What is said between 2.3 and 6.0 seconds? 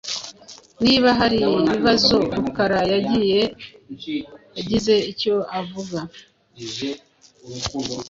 Rukara yagize icyo avuga.